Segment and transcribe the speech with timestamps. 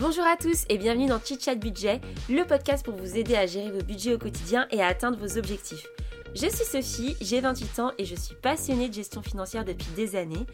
[0.00, 2.00] Bonjour à tous et bienvenue dans Chit Chat Budget,
[2.30, 5.36] le podcast pour vous aider à gérer vos budgets au quotidien et à atteindre vos
[5.36, 5.86] objectifs.
[6.32, 10.14] Je suis Sophie, j'ai 28 ans et je suis passionnée de gestion financière depuis des
[10.14, 10.46] années.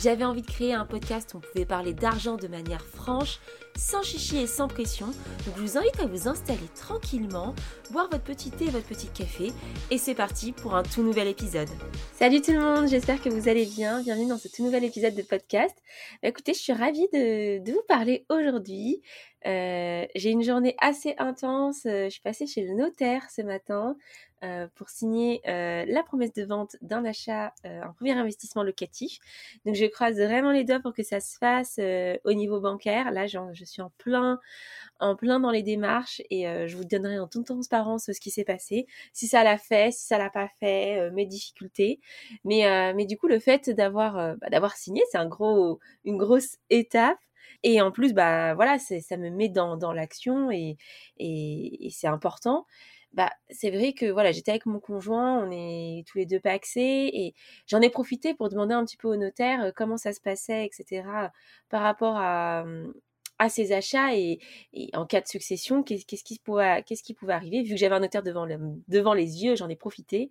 [0.00, 3.40] J'avais envie de créer un podcast où on pouvait parler d'argent de manière franche,
[3.76, 5.06] sans chichi et sans pression.
[5.06, 7.52] Donc je vous invite à vous installer tranquillement,
[7.90, 9.50] boire votre petit thé et votre petit café
[9.90, 11.68] et c'est parti pour un tout nouvel épisode.
[12.12, 14.02] Salut tout le monde, j'espère que vous allez bien.
[14.02, 15.74] Bienvenue dans ce tout nouvel épisode de podcast.
[16.22, 19.02] Bah, écoutez, je suis ravie de, de vous parler aujourd'hui.
[19.46, 21.86] Euh, j'ai une journée assez intense.
[21.86, 23.96] Euh, je suis passée chez le notaire ce matin.
[24.44, 29.18] Euh, pour signer euh, la promesse de vente d'un achat, euh, un premier investissement locatif.
[29.64, 31.80] Donc je croise vraiment les doigts pour que ça se fasse
[32.24, 33.10] au niveau bancaire.
[33.10, 34.38] Là, je suis en plein,
[35.00, 38.44] en plein dans les démarches et je vous donnerai en toute transparence ce qui s'est
[38.44, 42.00] passé, si ça l'a fait, si ça l'a pas fait, mes difficultés.
[42.44, 46.56] Mais, mais du coup, le fait d'avoir bah, d'avoir signé, c'est un gros, une grosse
[46.70, 47.18] étape.
[47.62, 50.76] Et en plus, bah voilà, ça me met dans, dans l'action et,
[51.18, 52.66] et, c'est important
[53.14, 57.10] bah, c'est vrai que voilà, j'étais avec mon conjoint, on est tous les deux paxés
[57.12, 57.34] et
[57.68, 61.30] j'en ai profité pour demander un petit peu au notaire comment ça se passait, etc.
[61.68, 62.92] par rapport à, mmh,
[63.38, 64.38] à ses achats et,
[64.92, 67.62] en cas de succession, qu'est-ce qui, pouvait, arriver?
[67.62, 70.30] Vu que j'avais un notaire devant, les yeux, j'en ai profité.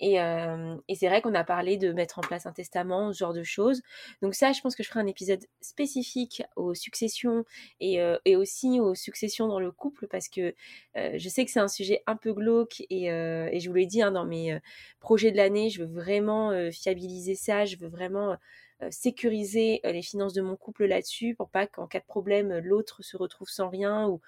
[0.00, 3.18] Et, euh, et c'est vrai qu'on a parlé de mettre en place un testament, ce
[3.18, 3.82] genre de choses.
[4.20, 7.44] Donc ça, je pense que je ferai un épisode spécifique aux successions
[7.80, 10.54] et, euh, aussi aux successions dans le couple parce que
[10.96, 13.08] euh, je sais que c'est un sujet un peu glauque et,
[13.62, 14.58] je vous l'ai dit hein, dans mes
[15.00, 18.36] projets de l'année, je veux vraiment fiabiliser ça, je veux vraiment
[18.90, 23.02] sécuriser euh, les finances de mon couple là-dessus pour pas qu'en cas de problème, l'autre
[23.02, 24.20] se retrouve sans rien ou,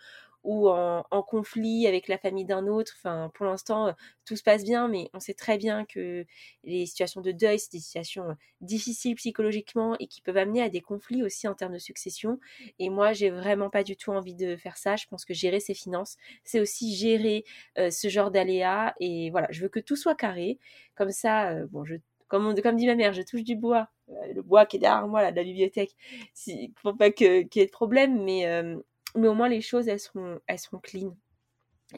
[0.45, 2.93] ou en, conflit avec la famille d'un autre.
[2.99, 3.93] Enfin, pour l'instant, euh,
[4.27, 6.27] tout se passe bien, mais on sait très bien que
[6.65, 10.81] les situations de deuil, c'est des situations difficiles psychologiquement et qui peuvent amener à des
[10.83, 12.39] conflits aussi en termes de succession.
[12.79, 14.97] Et moi, j'ai vraiment pas du tout envie de faire ça.
[14.97, 17.45] Je pense que gérer ses finances, c'est aussi gérer
[17.77, 18.95] ce genre d'aléas.
[19.01, 20.59] Et voilà, je veux que tout soit carré.
[20.95, 21.97] Comme ça, bon, je
[22.29, 25.23] comme, dit ma mère, je touche du bois, euh, le bois qui est derrière moi,
[25.23, 25.97] là, de la bibliothèque,
[26.35, 28.77] si, pour pas qu'il y ait de problème, mais, euh,
[29.17, 31.17] mais au moins les choses, elles seront, elles seront clean.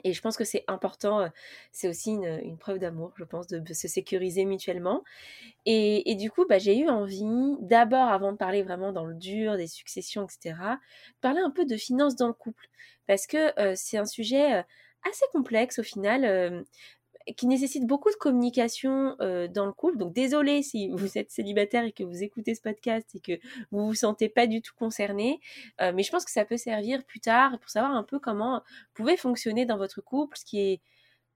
[0.05, 1.29] Et je pense que c'est important, euh,
[1.73, 5.03] c'est aussi une, une preuve d'amour, je pense, de, se sécuriser mutuellement.
[5.65, 7.25] Et, et du coup, bah, j'ai eu envie,
[7.61, 11.65] d'abord, avant de parler vraiment dans le dur, des successions, etc., de parler un peu
[11.65, 12.69] de finances dans le couple.
[13.07, 14.65] Parce que c'est un sujet
[15.05, 16.65] assez complexe au final
[17.35, 19.99] qui nécessite beaucoup de communication euh, dans le couple.
[19.99, 23.87] Donc désolé si vous êtes célibataire et que vous écoutez ce podcast et que vous
[23.87, 25.41] vous sentez pas du tout concerné,
[25.81, 28.59] euh, mais je pense que ça peut servir plus tard pour savoir un peu comment
[28.59, 30.81] vous pouvez fonctionner dans votre couple, ce qui est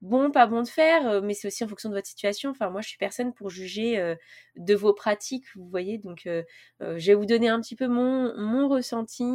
[0.01, 2.51] bon, pas bon de faire, euh, mais c'est aussi en fonction de votre situation.
[2.51, 4.15] Enfin, moi, je suis personne pour juger euh,
[4.55, 5.97] de vos pratiques, vous voyez.
[5.97, 6.43] Donc, euh,
[6.79, 9.25] je vais vous donner un petit peu mon, ressenti,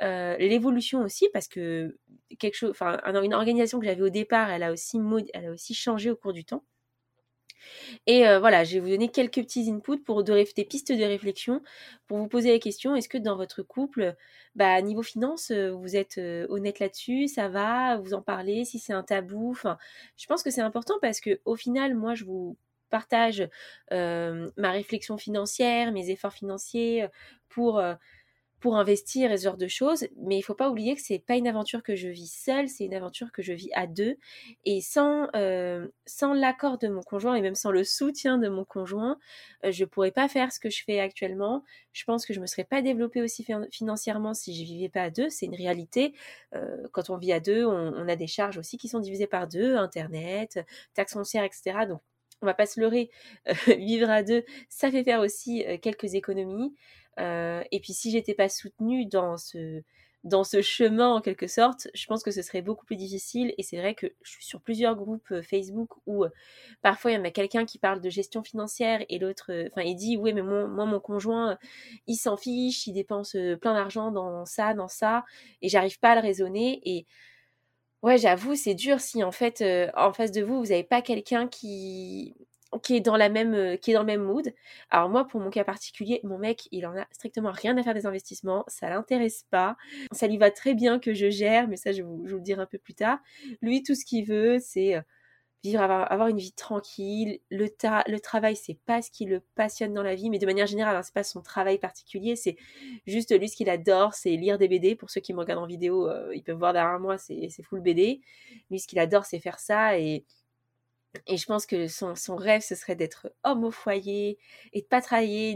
[0.00, 1.96] l'évolution aussi, parce que
[2.38, 4.98] quelque chose, enfin, une organisation que j'avais au départ, elle a aussi,
[5.34, 6.64] elle a aussi changé au cours du temps.
[8.06, 11.62] Et euh, voilà, je vais vous donner quelques petits inputs pour des pistes de réflexion
[12.06, 14.14] pour vous poser la question est-ce que dans votre couple,
[14.54, 18.78] bah, niveau finance, euh, vous êtes euh, honnête là-dessus Ça va Vous en parlez Si
[18.78, 19.78] c'est un tabou enfin,
[20.16, 22.56] Je pense que c'est important parce que au final, moi, je vous
[22.90, 23.46] partage
[23.90, 27.06] ma réflexion financière, mes efforts financiers
[27.50, 27.82] pour
[28.60, 30.06] pour investir et ce genre de choses.
[30.16, 32.84] Mais il faut pas oublier que c'est pas une aventure que je vis seule, c'est
[32.84, 34.16] une aventure que je vis à deux.
[34.64, 38.64] Et sans, euh, sans l'accord de mon conjoint et même sans le soutien de mon
[38.64, 39.18] conjoint,
[39.64, 41.62] euh, je pourrais pas faire ce que je fais actuellement.
[41.92, 45.10] Je pense que je me serais pas développée aussi financièrement si je vivais pas à
[45.10, 45.30] deux.
[45.30, 46.14] C'est une réalité.
[46.54, 49.46] Euh, quand on vit à deux, on, a des charges aussi qui sont divisées par
[49.48, 50.60] deux, internet,
[50.94, 51.86] taxes foncières, etc.
[51.88, 52.00] Donc
[52.40, 53.10] on va pas se leurrer,
[53.66, 56.72] vivre à deux, ça fait faire aussi quelques économies.
[57.18, 59.82] Euh, et puis si j'étais pas soutenue dans ce
[60.24, 63.54] dans ce chemin en quelque sorte, je pense que ce serait beaucoup plus difficile.
[63.56, 66.30] Et c'est vrai que je suis sur plusieurs groupes euh, Facebook où euh,
[66.82, 69.94] parfois il y en a quelqu'un qui parle de gestion financière et l'autre, enfin il
[69.94, 71.56] dit oui mais moi, moi mon conjoint
[72.08, 75.24] il s'en fiche, il dépense plein d'argent dans ça, dans ça,
[75.62, 76.80] et j'arrive pas à le raisonner.
[76.84, 77.06] Et
[78.02, 79.64] ouais j'avoue c'est dur si en fait
[79.96, 82.34] en face de vous vous n'avez pas quelqu'un qui
[82.82, 84.52] qui est dans la même euh, qui est dans le même mood.
[84.90, 87.94] Alors moi pour mon cas particulier, mon mec, il en a strictement rien à faire
[87.94, 89.76] des investissements, ça l'intéresse pas.
[90.12, 92.60] Ça lui va très bien que je gère, mais ça je vous, vous le dirai
[92.60, 93.18] un peu plus tard.
[93.62, 95.00] Lui tout ce qu'il veut, c'est euh,
[95.64, 97.68] vivre avoir, avoir, une vie tranquille, le,
[98.06, 100.96] le travail c'est pas ce qui le passionne dans la vie, mais de manière générale,
[100.96, 102.56] hein, c'est pas son travail particulier, c'est
[103.06, 104.94] juste lui ce qu'il adore, c'est lire des BD.
[104.94, 107.80] Pour ceux qui me regardent en vidéo, euh, ils peuvent voir derrière moi, c'est full
[107.80, 108.20] BD.
[108.70, 110.24] Lui ce qu'il adore, c'est faire ça et
[111.26, 114.38] Et je pense que son, rêve, ce serait d'être homme au foyer
[114.72, 115.54] et de pas travailler,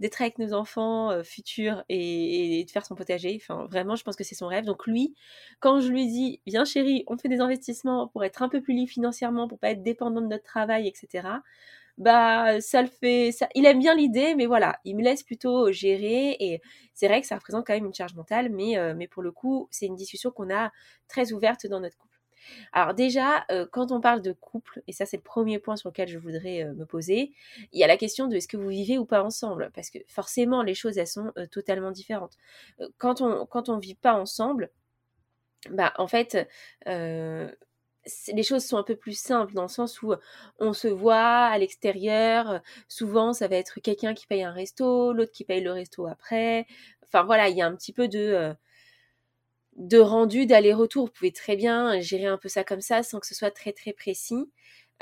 [0.00, 3.38] d'être avec nos enfants euh, futurs et, de faire son potager.
[3.40, 4.64] Enfin, vraiment, je pense que c'est son rêve.
[4.64, 5.14] Donc lui,
[5.60, 8.74] quand je lui dis, viens chérie, on fait des investissements pour être un peu plus
[8.74, 11.28] libre financièrement, pour pas être dépendant de notre travail, etc.
[11.98, 16.36] Bah, ça le fait, il aime bien l'idée, mais voilà, il me laisse plutôt gérer
[16.40, 16.60] et
[16.92, 19.30] c'est vrai que ça représente quand même une charge mentale, mais, euh, mais pour le
[19.30, 20.72] coup, c'est une discussion qu'on a
[21.08, 22.13] très ouverte dans notre couple.
[22.72, 25.90] Alors déjà, euh, quand on parle de couple, et ça c'est le premier point sur
[25.90, 27.32] lequel je voudrais euh, me poser,
[27.72, 29.98] il y a la question de est-ce que vous vivez ou pas ensemble, parce que
[30.08, 32.36] forcément les choses elles sont euh, totalement différentes.
[32.98, 34.70] quand on quand vit pas ensemble,
[35.70, 36.48] bah en fait
[38.32, 40.14] les choses sont un peu plus simples dans le sens où
[40.58, 42.60] on se voit à l'extérieur.
[42.88, 46.66] Souvent, ça va être quelqu'un qui paye un resto, l'autre qui paye le resto après.
[47.04, 48.54] Enfin voilà, il y a un petit peu de
[49.76, 51.06] de rendu d'aller-retour.
[51.06, 53.72] Vous pouvez très bien gérer un peu ça comme ça sans que ce soit très
[53.72, 54.50] très précis.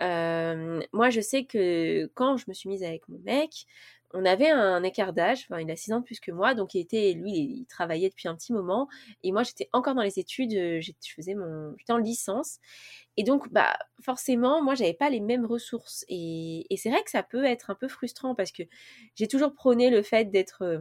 [0.01, 3.67] Euh, moi, je sais que quand je me suis mise avec mon mec,
[4.15, 6.75] on avait un écart d'âge, enfin, il a 6 ans de plus que moi, donc
[6.75, 8.89] il était, lui, il travaillait depuis un petit moment,
[9.23, 12.59] et moi, j'étais encore dans les études, euh, je faisais mon, j'étais en licence,
[13.17, 17.11] et donc, bah, forcément, moi, j'avais pas les mêmes ressources, et, et c'est vrai que
[17.11, 18.63] ça peut être un peu frustrant parce que
[19.17, 20.79] j'ai toujours prôné le fait d'être euh,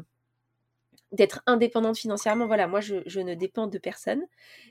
[1.11, 2.47] d'être indépendante financièrement.
[2.47, 4.23] Voilà, moi je, ne dépends de personne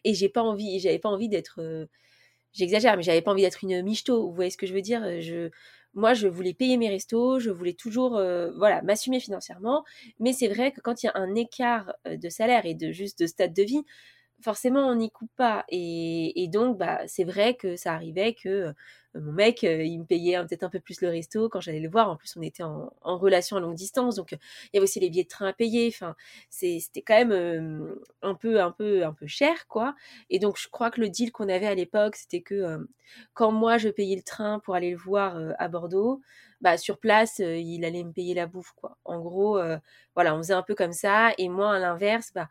[0.05, 1.87] et j'ai pas envie, j'avais pas envie d'être, euh,
[2.53, 4.29] j'exagère, mais j'avais pas envie d'être une michto.
[4.29, 5.21] Vous voyez ce que je veux dire?
[5.21, 5.51] Je,
[5.95, 9.85] moi, je voulais payer mes restos, je voulais toujours, euh, voilà, m'assumer financièrement.
[10.21, 12.93] Mais c'est vrai que quand il y a un écart euh, de salaire et de
[12.93, 13.85] juste de stade de vie,
[14.43, 18.75] forcément on n'y coupe pas et, donc bah c'est vrai que ça arrivait que
[19.15, 21.89] mon mec, euh, il me payait peut-être un peu plus le resto quand j'allais le
[21.89, 22.09] voir.
[22.11, 25.01] En plus, on était en, relation à longue distance, donc euh, il y avait aussi
[25.01, 25.89] les billets de train à payer.
[25.93, 26.15] Enfin,
[26.49, 29.95] c'était quand même euh, un peu, un peu, un peu cher, quoi.
[30.31, 32.87] Et donc, je crois que le deal qu'on avait à l'époque, c'était que
[33.35, 36.21] quand moi je payais le train pour aller le voir à Bordeaux,
[36.61, 38.97] bah sur place, il allait me payer la bouffe, quoi.
[39.05, 39.61] En gros,
[40.15, 41.33] voilà, on faisait un peu comme ça.
[41.39, 42.49] Et moi, à l'inverse, bah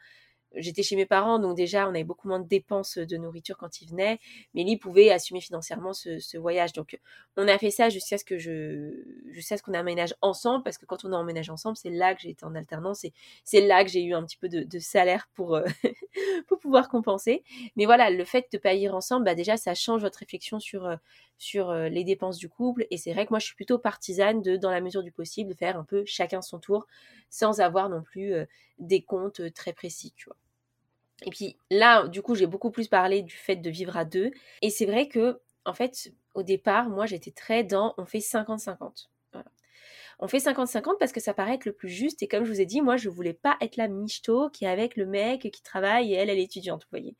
[0.55, 3.81] j'étais chez mes parents, donc déjà on avait beaucoup moins de dépenses de nourriture quand
[3.81, 4.19] ils venaient,
[4.53, 6.73] mais lui pouvait assumer financièrement ce, voyage.
[6.73, 6.99] Donc
[7.37, 8.91] on a fait ça jusqu'à ce que je,
[9.29, 12.29] jusqu'à ce qu'on emménage ensemble, parce que quand on emménage ensemble, c'est là que j'ai
[12.29, 13.13] été en alternance et
[13.43, 15.65] c'est là que j'ai eu un petit peu de, salaire pour euh,
[16.47, 17.43] pour pouvoir compenser.
[17.75, 20.95] Mais voilà, le fait de payer ensemble, bah déjà ça change votre réflexion sur euh,
[21.39, 22.85] sur euh, les dépenses du couple.
[22.91, 25.55] Et c'est vrai que moi je suis plutôt partisane de, dans la mesure du possible,
[25.55, 26.85] faire un peu chacun son tour,
[27.29, 28.33] sans avoir non plus
[28.77, 30.37] des comptes très précis, tu vois.
[31.25, 34.31] Et puis là, du coup, j'ai beaucoup plus parlé du fait de vivre à deux.
[34.61, 39.09] Et c'est vrai que, en fait, au départ, moi, j'étais très dans on fait 50-50.
[40.21, 42.21] On fait 50-50 parce que ça paraît être le plus juste.
[42.21, 44.67] Et comme je vous ai dit, moi, je voulais pas être la michto qui est
[44.67, 47.15] avec le mec qui travaille et elle, elle est étudiante, vous voyez.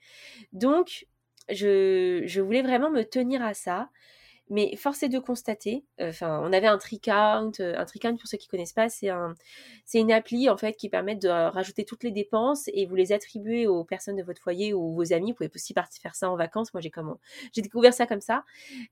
[0.52, 1.08] Donc,
[1.50, 3.90] je, je voulais vraiment me tenir à ça.
[4.50, 7.51] Mais force est de constater, euh, enfin, on avait un tricount.
[7.60, 9.36] Euh, un tricount, pour ceux qui connaissent pas, c'est un,
[9.86, 13.12] c'est une appli en fait qui permet de rajouter toutes les dépenses et vous les
[13.12, 15.31] attribuer aux personnes de votre foyer ou vos amis.
[15.31, 16.74] Vous pouvez aussi partir faire ça en vacances.
[16.74, 17.19] Moi, j'ai comment,
[17.54, 18.44] j'ai découvert ça comme ça,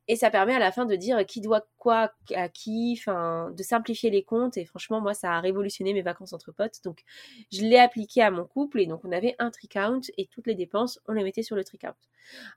[0.08, 3.64] et ça permet à la fin de dire qui doit quoi à qui, enfin, de
[3.64, 4.58] simplifier les comptes.
[4.58, 6.84] Et franchement, moi, ça a révolutionné mes vacances entre potes.
[6.84, 7.04] Donc,
[7.52, 10.56] je l'ai appliqué à mon couple et donc on avait un tricount et toutes les
[10.56, 11.96] dépenses, on les mettait sur le tricount.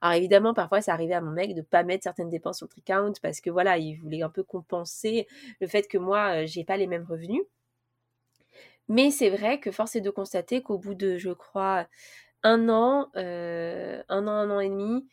[0.00, 2.70] Alors évidemment, parfois, ça arrivait à mon mec de pas mettre certaines dépenses sur le
[2.70, 2.89] tricount
[3.22, 5.26] parce que voilà, il voulait un peu compenser
[5.60, 7.42] le fait que moi, euh, j'ai pas les mêmes revenus.
[8.88, 11.86] Mais c'est vrai que force est de constater qu'au bout de, je crois,
[12.42, 15.06] un an, euh, un an, un an et demi,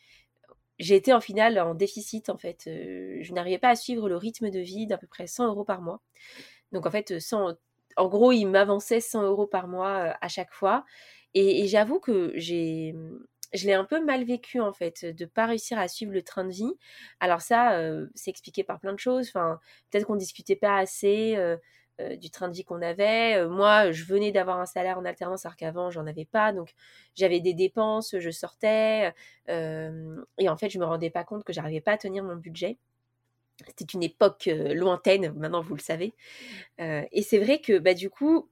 [0.78, 2.64] été en finale en déficit en fait.
[2.66, 5.64] Euh, je n'arrivais pas à suivre le rythme de vie d'à peu près 100 euros
[5.64, 6.00] par mois.
[6.72, 7.14] Donc en fait,
[7.96, 10.84] en gros, il m'avançait 100 euros par mois à chaque fois.
[11.34, 12.94] et j'avoue que j'ai
[13.52, 16.44] je l'ai un peu mal vécu en fait, de pas réussir à suivre le train
[16.44, 16.72] de vie.
[17.20, 17.80] Alors ça,
[18.14, 19.28] c'est expliqué par plein de choses.
[19.28, 19.58] Enfin,
[19.90, 21.36] peut-être qu'on discutait pas assez
[22.20, 23.46] du train de vie qu'on avait.
[23.48, 26.52] moi, je venais d'avoir un salaire en alternance, alors qu'avant, j'en avais pas.
[26.52, 26.74] Donc,
[27.14, 29.12] j'avais des dépenses, je sortais.
[29.48, 32.78] et en fait, je me rendais pas compte que j'arrivais pas à tenir mon budget.
[33.66, 36.12] C'était une époque lointaine, maintenant vous le savez.
[36.78, 38.48] et c'est vrai que bah, du coup,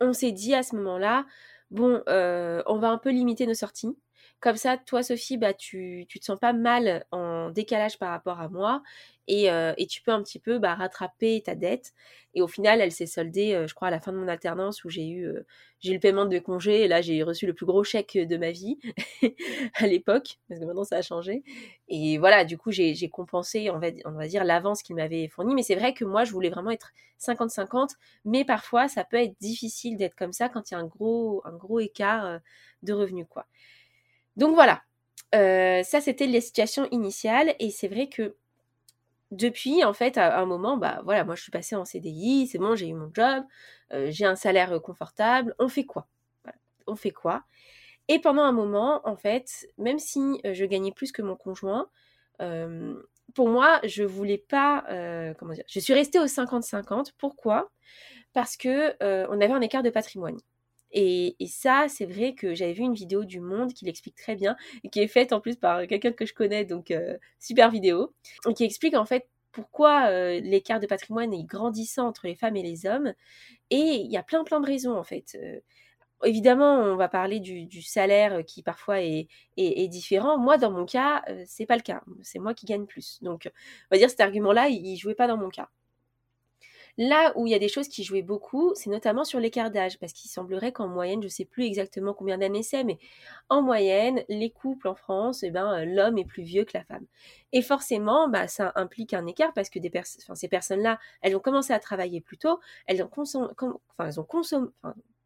[0.00, 1.24] on s'est dit à ce moment-là,
[1.70, 3.96] bon, on va un peu limiter nos sorties.
[4.44, 8.50] Comme ça, toi, Sophie, bah, tu, te sens pas mal en décalage par rapport à
[8.50, 8.82] moi
[9.26, 11.94] et, euh, tu peux un petit peu bah, rattraper ta dette.
[12.34, 14.84] Et au final, elle s'est soldée, euh, je crois, à la fin de mon alternance
[14.84, 15.46] où j'ai eu, euh,
[15.80, 18.36] j'ai eu le paiement de congé et là, j'ai reçu le plus gros chèque de
[18.36, 18.78] ma vie
[19.76, 21.42] à l'époque, parce que maintenant, ça a changé.
[21.88, 25.54] Et voilà, du coup, j'ai compensé, on va, on va dire, l'avance qu'il m'avait fournie.
[25.54, 27.92] Mais c'est vrai que moi, je voulais vraiment être 50-50,
[28.26, 31.40] mais parfois, ça peut être difficile d'être comme ça quand il y a un gros,
[31.46, 32.40] un gros écart
[32.82, 33.46] de revenus, quoi.
[34.36, 34.82] Donc voilà,
[35.34, 38.36] euh, ça c'était la situation initiale et c'est vrai que
[39.30, 42.58] depuis, en fait, à un moment, bah voilà, moi je suis passée en CDI, c'est
[42.58, 43.44] bon, j'ai eu mon job,
[43.90, 46.06] j'ai un salaire confortable, on fait quoi?
[46.86, 47.42] On fait quoi?
[48.08, 51.88] Et pendant un moment, en fait, même si je gagnais plus que mon conjoint,
[53.34, 54.84] pour moi, je voulais pas,
[55.38, 57.12] comment dire, je suis restée au 50-50.
[57.18, 57.72] Pourquoi?
[58.34, 58.94] Parce que
[59.28, 60.38] on avait un écart de patrimoine.
[60.94, 64.56] Et, ça, c'est vrai que j'avais vu une vidéo du Monde qui l'explique très bien,
[64.92, 68.14] qui est faite en plus par quelqu'un que je connais, donc euh, super vidéo,
[68.56, 72.62] qui explique en fait pourquoi euh, l'écart de patrimoine est grandissant entre les femmes et
[72.62, 73.12] les hommes.
[73.70, 75.36] Et il y a plein plein de raisons en fait.
[75.40, 75.60] Euh,
[76.24, 80.38] évidemment, on va parler du, salaire qui parfois est, est, différent.
[80.38, 82.02] Moi, dans mon cas, c'est pas le cas.
[82.22, 83.18] C'est moi qui gagne plus.
[83.22, 83.50] Donc,
[83.90, 85.68] on va dire cet argument-là, il, il jouait pas dans mon cas.
[86.96, 89.98] Là où il y a des choses qui jouaient beaucoup, c'est notamment sur l'écart d'âge,
[89.98, 92.98] parce qu'il semblerait qu'en moyenne, je ne sais plus exactement combien d'années c'est, mais
[93.48, 96.84] en moyenne, les couples en France, eh ben, euh, l'homme est plus vieux que la
[96.84, 97.04] femme.
[97.52, 99.78] Et forcément, bah, ça implique un écart parce que
[100.34, 103.10] ces personnes-là, elles ont commencé à travailler plus tôt, elles ont
[103.98, 104.68] elles ont consommé,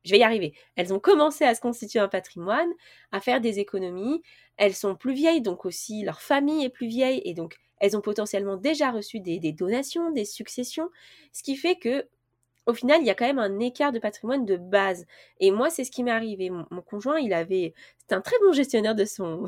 [0.05, 0.55] je vais y arriver.
[0.77, 2.69] Elles ont commencé à se constituer un patrimoine,
[3.13, 4.23] à faire des économies.
[4.57, 8.01] Elles sont plus vieilles, donc aussi leur famille est plus vieille, et donc elles ont
[8.01, 10.89] potentiellement déjà reçu des, donations, des successions,
[11.33, 12.07] ce qui fait que
[12.67, 15.07] au final, il y a quand même un écart de patrimoine de base.
[15.41, 16.51] Et moi, c'est ce qui m'est arrivé.
[16.51, 19.47] Mon, conjoint, il avait, c'était un très bon gestionnaire de son,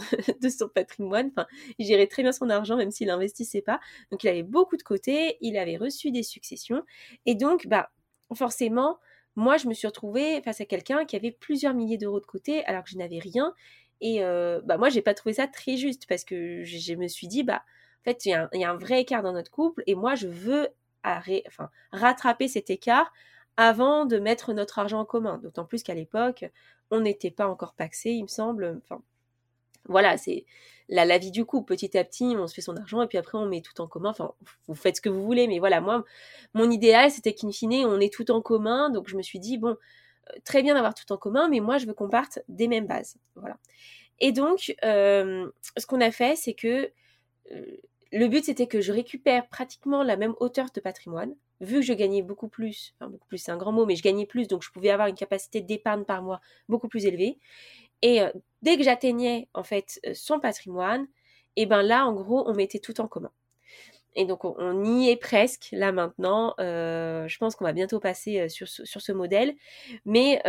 [0.75, 1.31] patrimoine.
[1.37, 1.47] Enfin,
[1.79, 3.79] il gérait très bien son argent, même s'il n'investissait pas.
[4.11, 5.37] Donc, il avait beaucoup de côté.
[5.43, 6.83] Il avait reçu des successions.
[7.27, 7.91] Et donc, bah,
[8.35, 8.99] forcément,
[9.37, 12.65] moi, je me suis retrouvée face à quelqu'un qui avait plusieurs milliers d'euros de côté,
[12.65, 13.55] alors que je n'avais rien.
[14.01, 17.29] Et euh, bah, moi, j'ai pas trouvé ça très juste parce que je me suis
[17.29, 17.63] dit, bah,
[18.01, 20.69] en fait, il y, a un, vrai écart dans notre couple et moi, je veux
[21.93, 23.13] rattraper cet écart
[23.57, 25.39] avant de mettre notre argent en commun.
[25.43, 26.47] D'autant plus qu'à l'époque,
[26.91, 28.81] on n'était pas encore paxé, il me semble.
[28.85, 29.03] Enfin,
[29.87, 30.47] voilà, c'est
[30.89, 31.75] la, vie du couple.
[31.75, 33.87] Petit à petit, on se fait son argent et puis après, on met tout en
[33.87, 34.11] commun.
[34.11, 34.33] Enfin,
[34.67, 36.05] vous faites ce que vous voulez, mais voilà, moi,
[36.55, 38.89] mon idéal, c'était qu'in fine, on ait tout en commun.
[38.89, 39.77] Donc, je me suis dit, bon,
[40.31, 42.87] euh, très bien d'avoir tout en commun, mais moi, je veux qu'on parte des mêmes
[42.87, 43.17] bases.
[43.37, 43.59] Voilà.
[44.21, 46.91] Et donc, euh, ce qu'on a fait, c'est que
[47.53, 47.77] euh,
[48.13, 51.93] le but, c'était que je récupère pratiquement la même hauteur de patrimoine, vu que je
[51.93, 54.63] gagnais beaucoup plus, enfin beaucoup plus c'est un grand mot, mais je gagnais plus, donc
[54.63, 57.39] je pouvais avoir une capacité d'épargne par mois beaucoup plus élevée.
[58.03, 58.31] Et euh,
[58.63, 61.07] dès que j'atteignais en fait euh, son patrimoine,
[61.57, 63.33] et ben là, en gros, on mettait tout en commun.
[64.17, 66.55] Et donc on, y est presque là maintenant.
[66.59, 69.55] Euh, je pense qu'on va bientôt passer sur, ce modèle.
[70.05, 70.43] Mais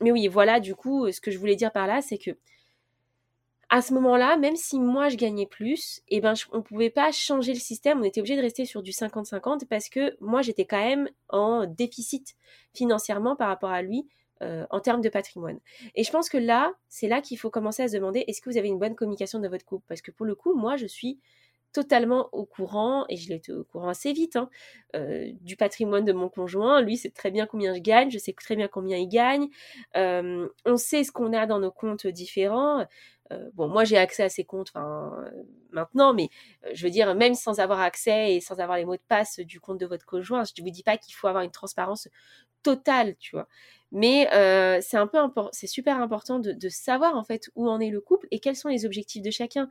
[0.00, 2.30] oui, voilà, du coup, ce que je voulais dire par là, c'est que
[3.72, 7.54] à ce moment-là, même si moi je gagnais plus, eh ben on pouvait pas changer
[7.54, 10.84] le système, on était obligé de rester sur du 50-50 parce que moi j'étais quand
[10.84, 12.36] même en déficit
[12.74, 14.06] financièrement par rapport à lui
[14.42, 15.58] euh, en termes de patrimoine.
[15.94, 18.50] Et je pense que là, c'est là qu'il faut commencer à se demander est-ce que
[18.50, 19.86] vous avez une bonne communication dans votre couple?
[19.88, 21.18] Parce que pour le coup, moi je suis
[21.72, 24.48] totalement au courant, et je l'ai au courant assez vite, hein,
[24.94, 26.82] euh, du patrimoine de mon conjoint.
[26.82, 29.48] Lui, c'est très bien combien je gagne, je sais très bien combien il gagne.
[29.96, 32.86] Euh, on sait ce qu'on a dans nos comptes différents.
[33.32, 34.72] Euh, bon, moi j'ai accès à ces comptes
[35.72, 36.28] maintenant, mais
[36.74, 39.60] je veux dire, même sans avoir accès et sans avoir les mots de passe du
[39.60, 42.08] compte de votre conjoint, je ne vous dis pas qu'il faut avoir une transparence
[42.62, 43.48] totale, tu vois.
[43.92, 44.26] Mais
[44.80, 45.18] c'est un peu
[45.52, 48.68] c'est super important de, savoir en fait où en est le couple et quels sont
[48.68, 49.68] les objectifs de chacun.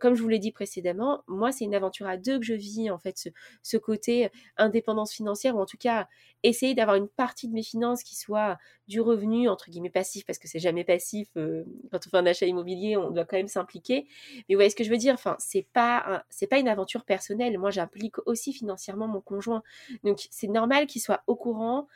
[0.00, 2.90] comme je vous l'ai dit précédemment, moi c'est une aventure à deux que je vis
[2.90, 3.30] en fait
[3.62, 6.08] ce, côté indépendance financière ou en tout cas
[6.44, 8.56] essayer d'avoir une partie de mes finances qui soit
[8.86, 12.46] du revenu entre guillemets passif parce que c'est jamais passif quand on fait un achat
[12.46, 14.06] immobilier on doit quand même s'impliquer.
[14.48, 15.14] Mais vous voyez ce que je veux dire?
[15.14, 17.58] Enfin c'est pas c'est pas une aventure personnelle.
[17.58, 19.64] Moi j'implique aussi financièrement mon conjoint.
[20.04, 21.88] Donc c'est normal qu'il soit au courant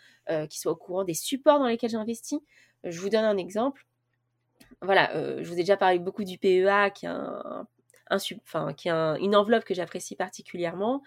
[0.48, 2.40] qu'il soit au courant des supports dans lesquels j'investis.
[2.84, 3.86] Je vous donne un exemple.
[4.82, 5.10] Voilà
[5.42, 7.66] je vous ai déjà parlé beaucoup du PEA qui est un,
[8.76, 11.02] qui est une enveloppe que j'apprécie particulièrement.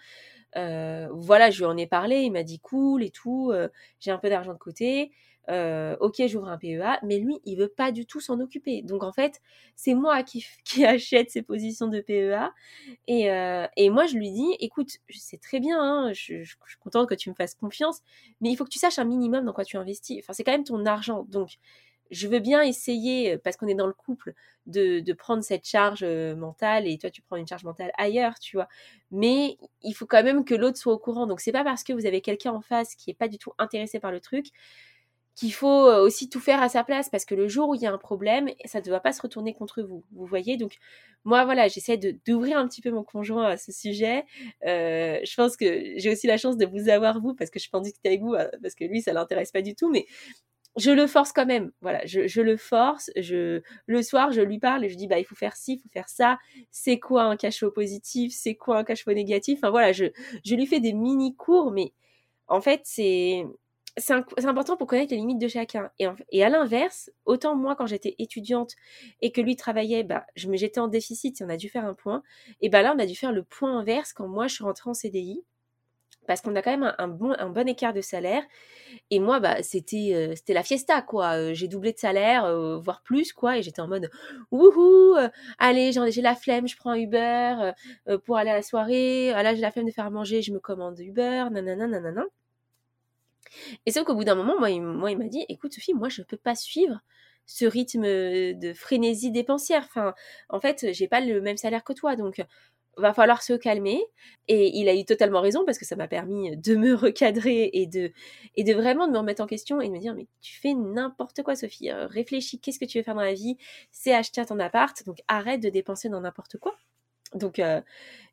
[0.54, 3.52] Voilà, je lui en ai parlé, il m'a dit cool et tout,
[4.00, 5.10] j'ai un peu d'argent de côté,
[5.48, 8.82] ok, j'ouvre un PEA, mais lui, il veut pas du tout s'en occuper.
[8.82, 9.40] Donc en fait,
[9.76, 10.44] c'est moi qui,
[10.84, 12.52] achète ces positions de PEA,
[13.06, 13.26] et,
[13.76, 17.30] et moi je lui dis, écoute, c'est très bien, hein, je, suis contente que tu
[17.30, 18.00] me fasses confiance,
[18.40, 20.18] mais il faut que tu saches un minimum dans quoi tu investis.
[20.22, 21.58] Enfin, c'est quand même ton argent, donc
[22.10, 24.34] je veux bien essayer, parce qu'on est dans le couple,
[24.66, 28.68] de, prendre cette charge mentale et toi tu prends une charge mentale ailleurs, tu vois.
[29.10, 31.26] Mais il faut quand même que l'autre soit au courant.
[31.26, 33.52] Donc c'est pas parce que vous avez quelqu'un en face qui est pas du tout
[33.58, 34.46] intéressé par le truc
[35.34, 37.86] qu'il faut aussi tout faire à sa place parce que le jour où il y
[37.86, 40.04] a un problème, ça ne doit pas se retourner contre vous.
[40.12, 40.56] Vous voyez?
[40.56, 40.76] Donc
[41.24, 44.24] moi voilà, j'essaie d'ouvrir un petit peu mon conjoint à ce sujet.
[44.62, 47.82] je pense que j'ai aussi la chance de vous avoir vous parce que je pense
[47.82, 50.06] discuter avec vous parce que lui ça l'intéresse pas du tout, mais
[50.76, 51.70] je le force quand même.
[51.80, 53.10] Voilà, je, le force.
[53.16, 55.88] Le soir, je lui parle et je dis, bah, il faut faire ci, il faut
[55.88, 56.38] faire ça.
[56.70, 58.32] C'est quoi un cash flow positif?
[58.34, 59.58] C'est quoi un cash flow négatif?
[59.60, 60.06] Enfin, voilà, je,
[60.44, 61.92] je lui fais des mini cours, mais
[62.48, 63.44] en fait, c'est,
[63.96, 65.90] c'est important pour connaître les limites de chacun.
[65.98, 68.72] Et, à l'inverse, autant moi, quand j'étais étudiante
[69.20, 71.84] et que lui travaillait, bah, je me, j'étais en déficit et on a dû faire
[71.84, 72.22] un point.
[72.60, 74.90] Et bah là, on a dû faire le point inverse quand moi, je suis rentrée
[74.90, 75.44] en CDI
[76.26, 78.42] parce qu'on a quand même un, bon, écart de salaire.
[79.10, 81.36] Et moi, bah, c'était, euh, c'était la fiesta, quoi.
[81.36, 83.58] Euh, j'ai doublé de salaire, euh, voire plus, quoi.
[83.58, 84.10] Et j'étais en mode,
[84.50, 85.16] wouhou,
[85.58, 87.72] allez, j'ai la flemme, je prends un Uber
[88.24, 89.32] pour aller à la soirée.
[89.32, 92.24] Ah, là, j'ai la flemme de faire manger, je me commande Uber, nanana, nanana.
[93.86, 96.08] Et sauf qu'au bout d'un moment, moi, il, moi, il m'a dit, écoute, Sophie, moi,
[96.08, 97.00] je ne peux pas suivre
[97.46, 99.84] ce rythme de frénésie dépensière.
[99.84, 100.14] Enfin,
[100.48, 102.42] en fait, j'ai pas le même salaire que toi, donc
[102.96, 104.02] va falloir se calmer.
[104.48, 107.86] Et il a eu totalement raison parce que ça m'a permis de me recadrer et
[107.86, 108.12] de,
[108.56, 110.74] et de vraiment de me remettre en question et de me dire, mais tu fais
[110.74, 111.90] n'importe quoi, Sophie.
[111.90, 113.56] Euh, réfléchis, qu'est-ce que tu veux faire dans la vie?
[113.90, 116.76] C'est acheter ton appart, donc arrête de dépenser dans n'importe quoi.
[117.34, 117.80] Donc, euh,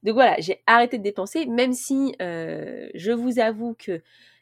[0.04, 4.02] donc voilà, j'ai arrêté de dépenser, même si euh, je vous avoue que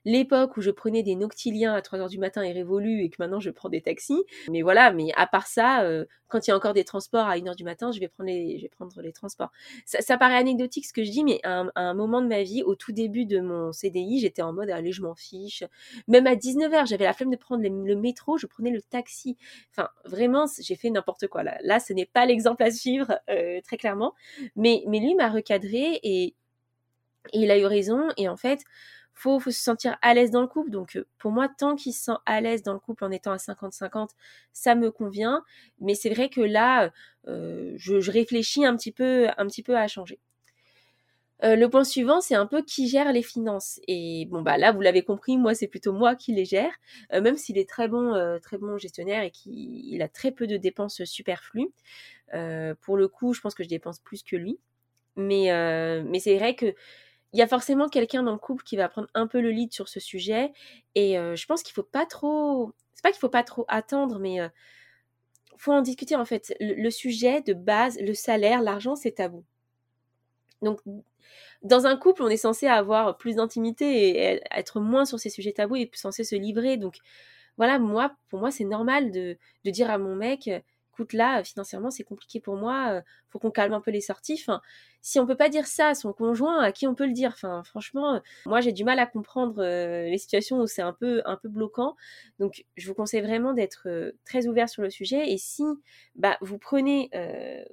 [0.09, 3.39] l'époque où je prenais des noctiliens à 3h du matin est révolue et que maintenant
[3.39, 4.23] je prends des taxis.
[4.49, 7.37] Mais voilà, mais à part ça, euh, quand il y a encore des transports à
[7.37, 9.51] 1h du matin, je vais prendre les, je vais prendre les transports.
[9.85, 12.75] Ça, paraît anecdotique ce que je dis, mais à un, moment de ma vie, au
[12.75, 15.63] tout début de mon CDI, j'étais en mode allez, je m'en fiche.
[16.07, 19.37] Même à 19h, j'avais la flemme de prendre le, métro, je prenais le taxi.
[19.71, 21.43] Enfin, vraiment, j'ai fait n'importe quoi.
[21.43, 24.13] Là, ce n'est pas l'exemple à suivre, euh, très clairement.
[24.55, 26.35] Mais, mais lui m'a recadré et
[27.33, 28.07] il a eu raison.
[28.17, 28.61] Et en fait,
[29.19, 30.71] faut, faut se sentir à l'aise dans le couple.
[30.71, 33.31] Donc euh, pour moi, tant qu'il se sent à l'aise dans le couple en étant
[33.31, 34.09] à 50-50,
[34.53, 35.43] ça me convient.
[35.79, 36.91] Mais c'est vrai que là,
[37.27, 40.19] euh, je, réfléchis un petit peu, à changer.
[41.43, 43.79] Euh, le point suivant, c'est un peu qui gère les finances.
[43.87, 46.71] Et bon, bah là, vous l'avez compris, moi, c'est plutôt moi qui les gère,
[47.11, 51.03] même s'il est très bon, très bon gestionnaire et qu'il a très peu de dépenses
[51.03, 51.71] superflues.
[52.81, 54.59] pour le coup, je pense que je dépense plus que lui.
[55.15, 56.73] Mais c'est vrai que
[57.33, 59.71] il y a forcément quelqu'un dans le couple qui va prendre un peu le lead
[59.71, 60.51] sur ce sujet.
[60.95, 62.73] Et euh, je pense qu'il faut pas trop.
[62.93, 64.49] C'est pas qu'il faut pas trop attendre, mais euh,
[65.57, 66.53] faut en discuter en fait.
[66.59, 69.43] Le, sujet de base, le salaire, l'argent, c'est tabou.
[70.61, 70.81] Donc,
[71.61, 75.53] dans un couple, on est censé avoir plus d'intimité et être moins sur ces sujets
[75.53, 76.77] tabous et censé se livrer.
[76.77, 76.97] Donc,
[77.57, 80.49] voilà, moi, pour moi, c'est normal de, de dire à mon mec
[80.99, 84.43] écoute là financièrement c'est compliqué pour moi faut qu'on calme un peu les sorties.
[85.01, 87.31] Si on peut pas dire ça à son conjoint à qui on peut le dire?
[87.33, 91.37] Enfin franchement moi j'ai du mal à comprendre les situations où c'est un peu un
[91.37, 91.95] peu bloquant.
[92.39, 93.87] Donc je vous conseille vraiment d'être
[94.25, 95.31] très ouvert sur le sujet.
[95.31, 95.63] Et si
[96.15, 97.09] bah vous prenez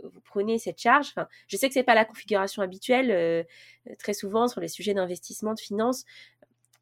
[0.04, 3.44] vous prenez cette charge enfin je sais que c'est pas la configuration habituelle
[3.98, 6.04] très souvent sur les sujets d'investissement de finances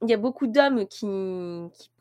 [0.03, 1.07] il y a beaucoup d'hommes qui,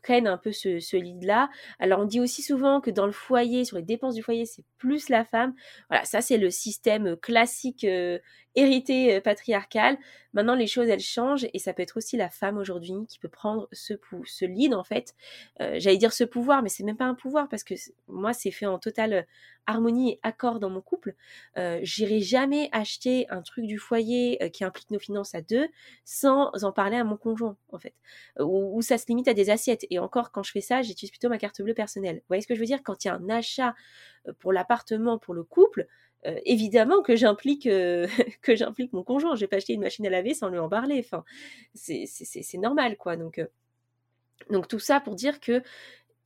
[0.04, 1.48] prennent un peu ce, ce lead-là.
[1.78, 4.64] Alors on dit aussi souvent que dans le foyer, sur les dépenses du foyer, c'est
[4.78, 5.54] plus la femme.
[5.88, 8.18] Voilà, ça c'est le système classique euh,
[8.54, 9.96] hérité euh, patriarcal.
[10.32, 13.28] Maintenant, les choses, elles changent et ça peut être aussi la femme aujourd'hui qui peut
[13.28, 15.14] prendre ce, ce lead, en fait.
[15.60, 17.74] Euh, j'allais dire ce pouvoir, mais c'est même pas un pouvoir parce que
[18.08, 19.26] moi, c'est fait en totale
[19.66, 21.14] harmonie et accord dans mon couple.
[21.56, 25.68] Euh, J'irai jamais acheter un truc du foyer euh, qui implique nos finances à deux
[26.04, 27.94] sans en parler à mon conjoint, en fait.
[28.40, 29.86] Ou, ça se limite à des assiettes.
[29.94, 32.16] Et encore, quand je fais ça, j'utilise plutôt ma carte bleue personnelle.
[32.16, 32.82] Vous voyez ce que je veux dire?
[32.82, 33.74] Quand il y a un achat
[34.40, 35.86] pour l'appartement, pour le couple,
[36.26, 38.06] euh, évidemment que j'implique euh,
[38.42, 39.34] que j'implique mon conjoint.
[39.34, 41.04] Je vais pas acheter une machine à laver sans lui en parler.
[41.04, 41.24] Enfin,
[41.74, 43.16] c'est normal, quoi.
[43.16, 43.46] Donc, euh,
[44.50, 45.62] donc tout ça pour dire que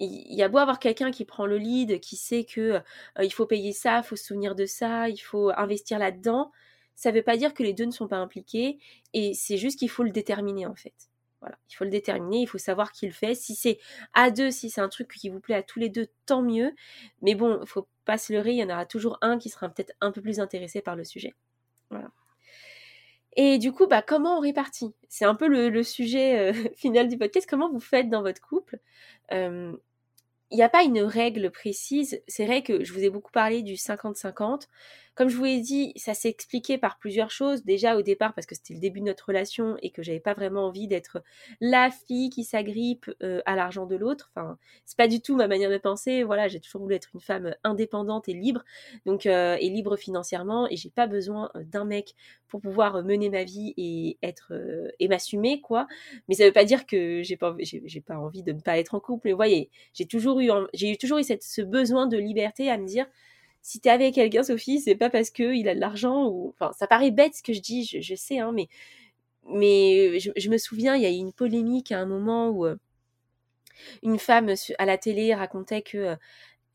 [0.00, 2.80] il y a beau avoir quelqu'un qui prend le lead, qui sait que
[3.20, 6.52] il faut payer ça, il faut se souvenir de ça, il faut investir là-dedans.
[6.94, 8.78] Ça ne veut pas dire que les deux ne sont pas impliqués,
[9.12, 10.94] et c'est juste qu'il faut le déterminer en fait.
[11.40, 13.34] Voilà, il faut le déterminer, il faut savoir qui le fait.
[13.34, 13.78] Si c'est
[14.12, 16.72] à deux, si c'est un truc qui vous plaît à tous les deux, tant mieux.
[17.22, 19.68] Mais bon, il faut pas se leurrer, il y en aura toujours un qui sera
[19.68, 21.34] peut-être un peu plus intéressé par le sujet.
[23.36, 24.94] Et du coup, bah, comment on répartit?
[25.08, 27.46] C'est un peu le, sujet euh, final du podcast.
[27.48, 28.80] Comment vous faites dans votre couple?
[30.50, 32.22] Il n'y a pas une règle précise.
[32.26, 34.66] C'est vrai que je vous ai beaucoup parlé du 50-50.
[35.18, 37.64] Comme je vous l'ai dit, ça s'est expliqué par plusieurs choses.
[37.64, 40.32] Déjà au départ parce que c'était le début de notre relation et que j'avais pas
[40.32, 41.24] vraiment envie d'être
[41.60, 44.30] la fille qui s'agrippe euh, à l'argent de l'autre.
[44.32, 46.22] Enfin, c'est pas du tout ma manière de penser.
[46.22, 48.62] Voilà, j'ai toujours voulu être une femme indépendante et libre,
[49.06, 50.68] donc euh, et libre financièrement.
[50.70, 52.14] Et j'ai pas besoin euh, d'un mec
[52.46, 54.52] pour pouvoir mener ma vie et être
[55.00, 55.88] et m'assumer quoi.
[56.28, 57.56] Mais ça veut pas dire que j'ai pas
[58.06, 59.26] pas envie de ne pas être en couple.
[59.26, 63.06] Mais voyez, j'ai toujours eu j'ai toujours eu ce besoin de liberté à me dire
[63.62, 67.34] si t'es avec quelqu'un, Sophie, c'est pas parce qu'il a de l'argent ça paraît bête
[67.34, 68.68] ce que je dis, je, sais, hein, mais,
[69.46, 72.66] mais je, me souviens, il y a eu une polémique à un moment où.
[72.66, 72.76] Euh,
[74.02, 76.16] une femme à la télé racontait que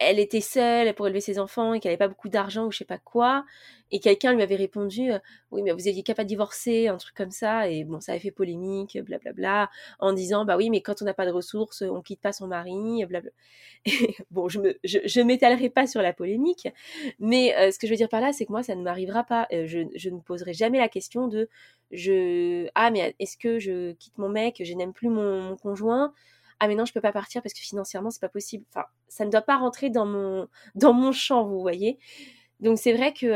[0.10, 2.80] elle était seule pour élever ses enfants et qu'elle n'avait pas beaucoup d'argent ou je
[2.80, 3.46] sais pas quoi.
[3.92, 5.12] Et quelqu'un lui avait répondu
[5.52, 7.70] Oui, mais vous aviez qu'à pas divorcer, un truc comme ça.
[7.70, 11.14] Et bon, ça avait fait polémique, blablabla, en disant Bah oui, mais quand on n'a
[11.14, 13.32] pas de ressources, on quitte pas son mari, blablabla.
[14.32, 16.68] Bon, je ne je, m'étalerai pas sur la polémique,
[17.20, 19.48] mais ce que je veux dire par là, c'est que moi, ça ne m'arrivera pas.
[19.52, 21.50] je, je, ne poserai jamais la question de
[21.92, 26.14] je, Ah, mais est-ce que je quitte mon mec, je n'aime plus mon conjoint?
[26.60, 28.66] Ah mais non je peux pas partir parce que financièrement c'est pas possible.
[28.70, 32.00] Enfin ça ne doit pas rentrer dans mon dans mon champ vous voyez.
[32.60, 33.28] Donc c'est vrai que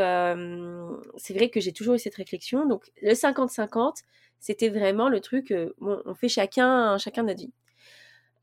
[1.17, 2.65] c'est vrai que j'ai toujours eu cette réflexion.
[2.67, 4.03] Donc le 50-50
[4.39, 7.51] c'était vraiment le truc bon on fait chacun chacun notre vie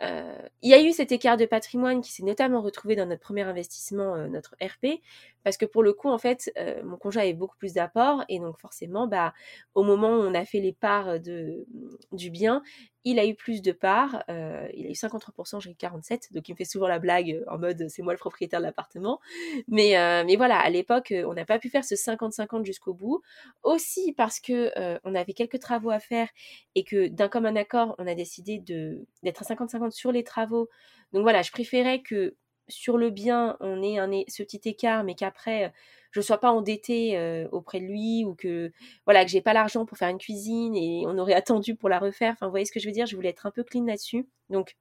[0.03, 3.21] euh, il y a eu cet écart de patrimoine qui s'est notamment retrouvé dans notre
[3.21, 5.01] premier investissement, euh, notre RP,
[5.45, 8.39] parce que pour le coup, en fait, euh, mon conjoint avait beaucoup plus d'apports, et
[8.39, 9.35] donc forcément, bah,
[9.75, 11.67] au moment où on a fait les parts de,
[12.13, 12.63] du bien,
[13.07, 16.53] il a eu plus de parts, il a eu 53%, j'ai eu 47%, donc il
[16.53, 19.21] me fait souvent la blague en mode c'est moi le propriétaire de l'appartement.
[19.69, 19.93] Mais,
[20.25, 23.21] mais voilà, à l'époque, on n'a pas pu faire ce 50-50 jusqu'au bout.
[23.63, 24.73] Aussi parce que
[25.05, 26.31] on avait quelques travaux à faire
[26.75, 30.69] et que d'un commun accord, on a décidé d'être à 50-50 sur les travaux.
[31.13, 32.37] Donc voilà, je préférais que
[32.69, 35.73] sur le bien, on ait un, ce petit écart, mais qu'après,
[36.11, 38.73] je ne sois pas endettée auprès de lui ou que
[39.05, 41.99] voilà que j'ai pas l'argent pour faire une cuisine et on aurait attendu pour la
[41.99, 42.33] refaire.
[42.33, 43.07] Enfin, vous voyez ce que je veux dire?
[43.07, 44.27] Je voulais être un peu clean là-dessus.
[44.51, 44.77] Donc,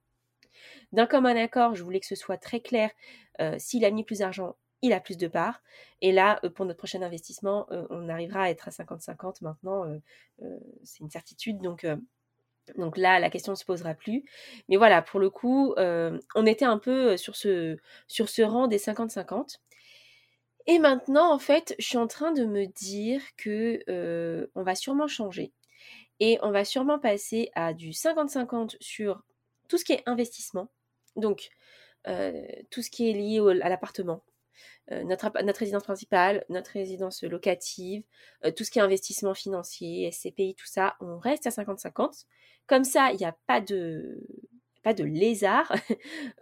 [0.92, 2.92] d'un commun accord, je voulais que ce soit très clair.
[3.58, 5.62] S'il a mis plus d'argent, il a plus de parts.
[6.02, 9.86] Et là, pour notre prochain investissement, on arrivera à être à 50-50 maintenant.
[10.84, 11.60] c'est une certitude.
[11.62, 11.86] Donc,
[12.78, 14.24] donc là, la question ne se posera plus.
[14.70, 17.78] Mais voilà, pour le coup, on était un peu sur ce,
[18.42, 19.60] rang des 50-50.
[20.66, 25.08] Et maintenant, en fait, je suis en train de me dire que on va sûrement
[25.08, 25.52] changer.
[26.20, 29.24] Et on va sûrement passer à du 50-50 sur
[29.68, 30.70] tout ce qui est investissement.
[31.16, 31.50] Donc,
[32.06, 34.24] tout ce qui est lié à l'appartement,
[34.92, 38.04] notre, notre, résidence principale, notre résidence locative,
[38.56, 42.26] tout ce qui est investissement financier, SCPI, tout ça, on reste à 50-50.
[42.68, 44.22] Comme ça, il n'y a pas de,
[44.84, 45.74] pas de lézard.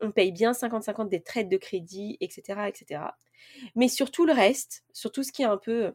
[0.00, 3.02] on paye bien 50-50 des traites de crédit, etc., etc.
[3.74, 5.94] Mais sur tout le reste, sur tout ce qui est un peu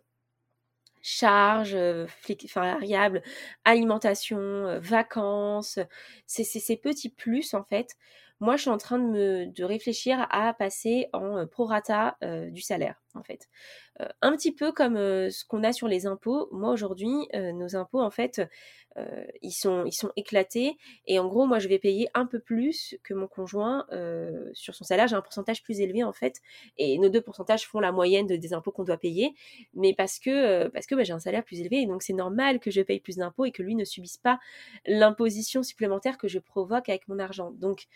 [1.02, 1.76] charge,
[2.54, 3.22] variable,
[3.64, 5.80] alimentation, vacances,
[6.26, 7.96] c'est ces petits plus en fait
[8.40, 12.18] moi, je suis en train de, me, de réfléchir à passer en prorata
[12.52, 13.48] du salaire, en fait.
[14.22, 16.48] un petit peu comme ce qu'on a sur les impôts.
[16.52, 18.42] Moi, aujourd'hui, nos impôts, en fait,
[19.42, 20.78] ils, sont, éclatés.
[21.06, 23.86] Et en gros, moi, je vais payer un peu plus que mon conjoint
[24.54, 25.08] sur son salaire.
[25.08, 26.36] J'ai un pourcentage plus élevé, en fait.
[26.78, 29.34] Et nos deux pourcentages font la moyenne des impôts qu'on doit payer.
[29.74, 31.82] Mais parce que, parce que bah, j'ai un salaire plus élevé.
[31.82, 34.40] Et donc, c'est normal que je paye plus d'impôts et que lui ne subisse pas
[34.86, 37.52] l'imposition supplémentaire que je provoque avec mon argent.
[37.52, 37.88] Donc,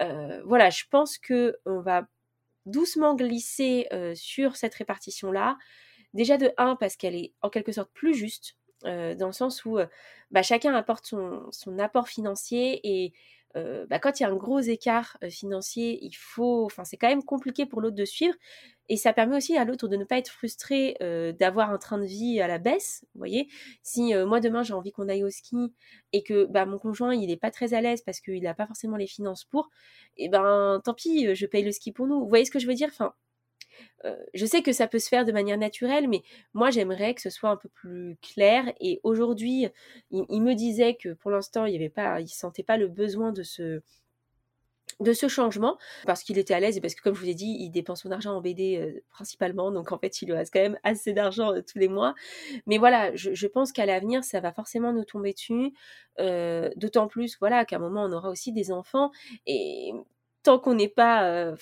[0.00, 2.08] euh, voilà, je pense que on va
[2.66, 5.56] doucement glisser sur cette répartition-là.
[6.14, 9.78] Déjà de 1 parce qu'elle est en quelque sorte plus juste, dans le sens où
[10.30, 13.12] bah, chacun apporte son, apport financier et
[13.54, 17.24] bah, quand il y a un gros écart financier, il faut, enfin c'est quand même
[17.24, 18.34] compliqué pour l'autre de suivre.
[18.90, 20.96] Et ça permet aussi à l'autre de ne pas être frustré
[21.38, 23.04] d'avoir un train de vie à la baisse.
[23.14, 23.48] Vous voyez,
[23.82, 25.74] si moi demain j'ai envie qu'on aille au ski
[26.12, 28.66] et que bah, mon conjoint il n'est pas très à l'aise parce qu'il n'a pas
[28.66, 29.68] forcément les finances pour,
[30.16, 32.20] et eh ben tant pis, je paye le ski pour nous.
[32.20, 32.88] Vous voyez ce que je veux dire?
[32.90, 33.14] Enfin,
[34.34, 36.22] je sais que ça peut se faire de manière naturelle, mais
[36.54, 38.72] moi j'aimerais que ce soit un peu plus clair.
[38.80, 39.68] Et aujourd'hui,
[40.10, 43.82] il, me disait que pour l'instant, il ne pas, sentait pas le besoin de ce
[45.00, 47.34] de ce changement parce qu'il était à l'aise et parce que comme je vous ai
[47.34, 49.70] dit il dépense son argent en BD euh, principalement.
[49.70, 52.14] Donc en fait il lui reste quand même assez d'argent euh, tous les mois.
[52.66, 55.72] Mais voilà je, pense qu'à l'avenir ça va forcément nous tomber dessus.
[56.18, 59.10] Euh, d'autant plus voilà qu'à un moment on aura aussi des enfants.
[59.46, 59.92] Et
[60.42, 61.54] tant qu'on n'est pas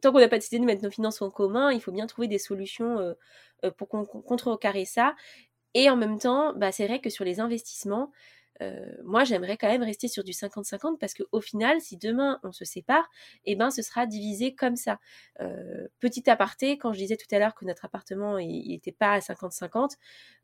[0.00, 2.28] tant qu'on n'a pas décidé de mettre nos finances en commun il faut bien trouver
[2.28, 3.14] des solutions
[3.76, 5.14] pour contrecarrer ça
[5.74, 8.10] et en même temps bah, c'est vrai que sur les investissements
[8.62, 12.52] euh, moi j'aimerais quand même rester sur du 50-50 parce qu'au final, si demain on
[12.52, 13.08] se sépare,
[13.44, 14.98] eh ben ce sera divisé comme ça.
[15.40, 19.18] Euh, petit aparté, quand je disais tout à l'heure que notre appartement n'était pas à
[19.20, 19.96] 50-50,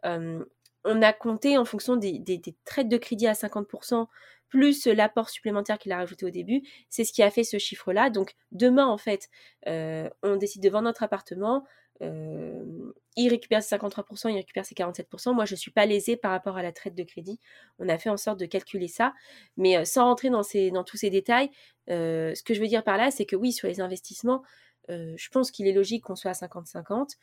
[0.07, 0.45] euh,
[0.85, 4.07] on a compté en fonction des, des, traites de crédit à 50%,
[4.49, 8.11] plus l'apport supplémentaire qu'il a rajouté au début, c'est ce qui a fait ce chiffre-là.
[8.11, 9.29] Donc demain, en fait,
[9.67, 11.65] on décide de vendre notre appartement,
[12.01, 15.35] il récupère ses 53%, il récupère ses 47%.
[15.35, 17.41] Moi, je ne suis pas lésée par rapport à la traite de crédit.
[17.79, 19.15] On a fait en sorte de calculer ça.
[19.57, 21.51] Mais sans rentrer dans tous ces détails,
[21.89, 24.43] ce que je veux dire par là, c'est que oui, sur les investissements,
[24.89, 27.17] je pense qu'il est logique qu'on soit à 50-50.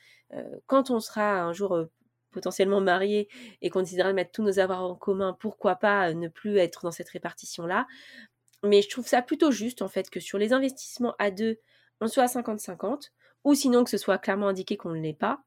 [0.68, 1.86] quand on sera un jour
[2.34, 3.30] potentiellement marié
[3.62, 6.84] et qu'on décidera de mettre tous nos avoirs en commun, pourquoi pas ne plus être
[6.84, 7.88] dans cette répartition-là
[8.64, 11.60] mais je trouve ça plutôt juste en fait que sur les investissements à deux,
[12.02, 13.12] on soit à 50-50,
[13.44, 15.44] ou sinon que ce soit clairement indiqué qu'on ne l'est pas.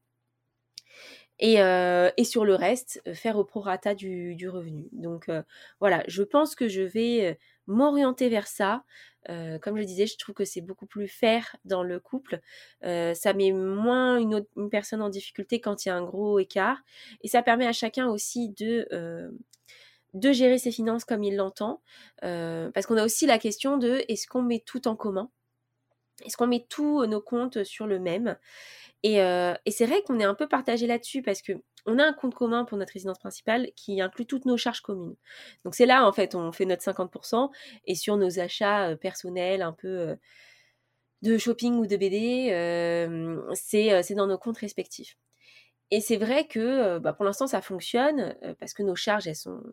[1.39, 4.87] Et, euh, sur le reste, euh, faire au prorata du, du revenu.
[4.91, 5.43] Donc euh,
[5.79, 7.37] voilà, je pense que je vais
[7.67, 8.83] m'orienter vers ça.
[9.61, 12.39] comme je disais, je trouve que c'est beaucoup plus faire dans le couple.
[12.81, 16.79] ça met moins une, personne en difficulté quand il y a un gros écart.
[17.21, 18.87] Et ça permet à chacun aussi de,
[20.13, 21.81] de gérer ses finances comme il l'entend.
[22.21, 25.29] parce qu'on a aussi la question de est-ce qu'on met tout en commun?
[26.25, 28.37] Est-ce qu'on met tous nos comptes sur le même?
[29.05, 31.53] Euh, et, c'est vrai qu'on est un peu partagé là-dessus parce que
[31.85, 35.15] on a un compte commun pour notre résidence principale qui inclut toutes nos charges communes.
[35.63, 37.49] Donc c'est là en fait on fait notre 50%
[37.85, 40.15] et sur nos achats euh, personnels un peu euh,
[41.21, 42.49] de shopping ou de BD,
[43.55, 45.17] c'est dans nos comptes respectifs.
[45.91, 49.63] Et c'est vrai que bah, pour l'instant ça fonctionne parce que nos charges elles sont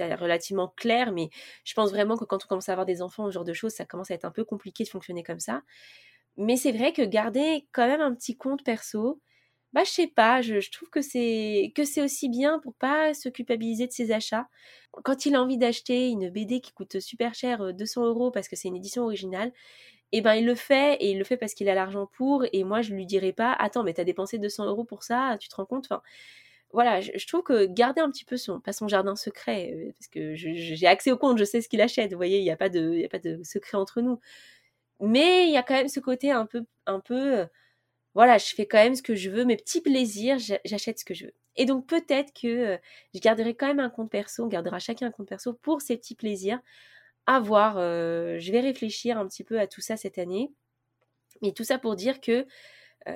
[0.00, 1.30] relativement claires, mais
[1.64, 3.72] je pense vraiment que quand on commence à avoir des enfants, ce genre de choses,
[3.72, 5.62] ça commence à être un peu compliqué de fonctionner comme ça.
[6.36, 9.20] Mais c'est vrai que garder quand même un petit compte perso,
[9.72, 13.28] bah je sais pas, je, trouve que c'est que c'est aussi bien pour pas se
[13.28, 14.48] culpabiliser de ses achats.
[14.92, 18.48] Quand il a envie d'acheter une BD qui coûte super cher, 200 euh, euros parce
[18.48, 19.52] que c'est une édition originale,
[20.12, 22.44] eh ben il le fait et il le fait parce qu'il a l'argent pour.
[22.52, 25.48] Et moi je lui dirai pas, attends mais t'as dépensé 200 euros pour ça, tu
[25.48, 25.88] te rends compte
[26.72, 30.34] voilà, je, trouve que garder un petit peu son, pas jardin secret, euh, parce que
[30.34, 32.10] j'ai accès au compte, je sais ce qu'il achète.
[32.10, 34.20] Vous voyez, il n'y a pas de, a pas de secret entre nous.
[35.00, 37.46] Mais il y a quand même ce côté un peu, un peu, euh,
[38.14, 41.14] voilà, je fais quand même ce que je veux, mes petits plaisirs, j'achète ce que
[41.14, 41.34] je veux.
[41.56, 42.78] Et donc peut-être que euh,
[43.14, 45.96] je garderai quand même un compte perso, on gardera chacun un compte perso pour ces
[45.96, 46.60] petits plaisirs.
[47.26, 50.50] À voir, je vais réfléchir un petit peu à tout ça cette année.
[51.42, 52.46] Mais tout ça pour dire que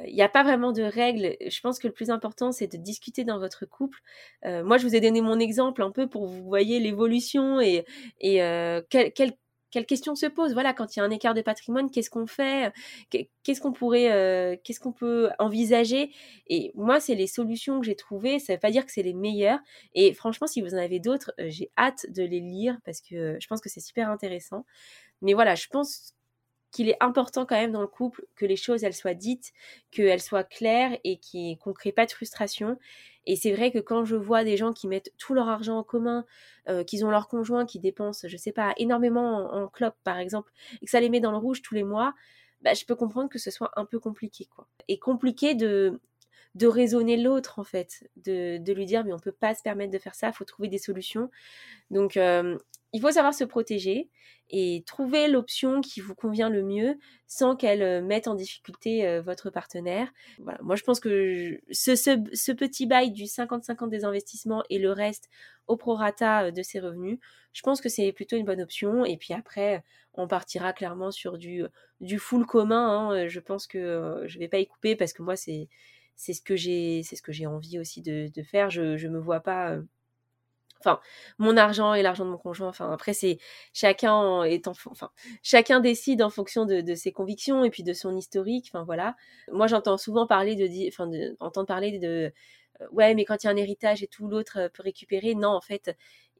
[0.06, 1.36] il n'y a pas vraiment de règles.
[1.46, 3.98] Je pense que le plus important, c'est de discuter dans votre couple.
[4.44, 7.84] moi, je vous ai donné mon exemple un peu pour vous voyez l'évolution et,
[8.20, 9.32] quel,
[9.72, 12.26] quelles questions se posent Voilà, quand il y a un écart de patrimoine, qu'est-ce qu'on
[12.26, 12.72] fait?
[13.10, 16.12] Qu'est-ce qu'on pourrait, euh, qu'est-ce qu'on peut envisager?
[16.46, 18.38] Et moi, c'est les solutions que j'ai trouvées.
[18.38, 19.58] Ça ne veut pas dire que c'est les meilleures.
[19.94, 23.14] Et franchement, si vous en avez d'autres, euh, j'ai hâte de les lire parce que
[23.14, 24.66] euh, je pense que c'est super intéressant.
[25.22, 26.14] Mais voilà, je pense
[26.72, 29.52] qu'il est important quand même dans le couple que les choses elles soient dites,
[29.90, 31.20] qu'elles soient claires et
[31.62, 32.78] qu'on ne crée pas de frustration.
[33.26, 35.84] Et c'est vrai que quand je vois des gens qui mettent tout leur argent en
[35.84, 36.24] commun,
[36.68, 39.70] euh, qu'ils ont leur conjoint qui dépense, je sais pas, énormément en, en
[40.02, 42.14] par exemple, et que ça les met dans le rouge tous les mois,
[42.62, 44.66] bah, je peux comprendre que ce soit un peu compliqué, quoi.
[44.88, 46.00] Et compliqué de,
[46.54, 49.92] de raisonner l'autre en fait, de, de, lui dire mais on peut pas se permettre
[49.92, 51.30] de faire ça, faut trouver des solutions.
[51.90, 52.58] Donc euh,
[52.92, 54.10] il faut savoir se protéger
[54.50, 59.22] et trouver l'option qui vous convient le mieux sans qu'elle euh, mette en difficulté euh,
[59.22, 60.12] votre partenaire.
[60.38, 65.30] Moi je pense que ce, petit bail du 50-50 des investissements et le reste
[65.66, 67.18] au prorata de ses revenus,
[67.52, 69.04] je pense que c'est plutôt une bonne option.
[69.04, 69.82] Et puis après,
[70.14, 71.64] on partira clairement sur du,
[72.18, 73.10] full commun.
[73.10, 73.28] Hein.
[73.28, 75.68] Je pense que je vais pas y couper parce que moi c'est
[76.16, 79.82] ce que j'ai envie aussi de, faire je je me vois pas euh,
[80.84, 81.00] enfin
[81.38, 83.38] mon argent et l'argent de mon conjoint enfin après c'est
[83.72, 85.10] chacun est en, enfin
[85.42, 89.16] chacun décide en fonction de, ses convictions et puis de son historique enfin voilà
[89.50, 92.32] moi j'entends souvent parler de enfin de, entendre parler de
[92.80, 95.34] euh, ouais mais quand il y a un héritage et tout l'autre euh, peut récupérer
[95.34, 95.94] non en fait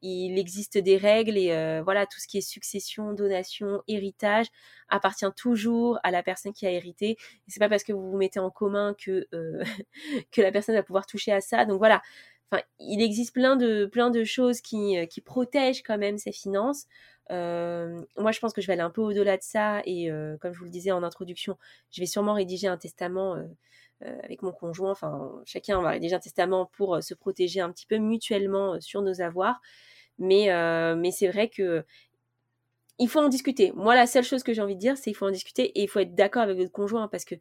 [0.05, 4.47] il existe des règles et euh, voilà tout ce qui est succession, donation, héritage
[4.89, 7.15] appartient toujours à la personne qui a hérité.
[7.47, 9.25] C'est pas parce que vous vous mettez en commun que
[10.31, 11.65] que la personne va pouvoir toucher à ça.
[11.65, 12.01] Donc voilà.
[12.53, 16.31] Enfin, il existe plein de plein de choses qui euh, qui protègent quand même ses
[16.31, 16.85] finances.
[17.29, 20.09] moi, je pense que je vais aller un peu au-delà de ça et
[20.41, 21.57] comme je vous le disais en introduction,
[21.91, 23.37] je vais sûrement rédiger un testament.
[24.01, 27.97] avec mon conjoint, enfin chacun va rédiger un testament pour se protéger un petit peu
[27.97, 29.61] mutuellement sur nos avoirs.
[30.19, 31.85] Mais, euh, mais c'est vrai que
[32.99, 33.71] il faut en discuter.
[33.75, 35.83] Moi, la seule chose que j'ai envie de dire, c'est qu'il faut en discuter et
[35.83, 37.35] il faut être d'accord avec votre conjoint parce que